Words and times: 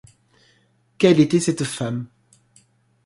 Quelle 0.97 1.19
était 1.19 1.39
cette 1.39 1.63
femme? 1.63 2.07